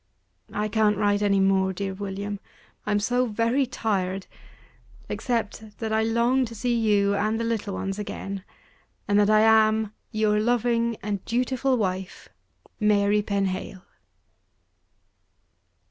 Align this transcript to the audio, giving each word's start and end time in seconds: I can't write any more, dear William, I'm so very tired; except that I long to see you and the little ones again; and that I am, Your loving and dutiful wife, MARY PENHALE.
I 0.51 0.67
can't 0.67 0.97
write 0.97 1.21
any 1.21 1.39
more, 1.39 1.73
dear 1.73 1.93
William, 1.93 2.39
I'm 2.87 2.99
so 2.99 3.27
very 3.27 3.67
tired; 3.67 4.25
except 5.07 5.77
that 5.77 5.93
I 5.93 6.01
long 6.01 6.43
to 6.45 6.55
see 6.55 6.73
you 6.75 7.13
and 7.15 7.39
the 7.39 7.43
little 7.43 7.75
ones 7.75 7.99
again; 7.99 8.43
and 9.07 9.19
that 9.19 9.29
I 9.29 9.41
am, 9.41 9.93
Your 10.09 10.39
loving 10.39 10.97
and 11.03 11.23
dutiful 11.25 11.77
wife, 11.77 12.29
MARY 12.79 13.21
PENHALE. 13.21 13.83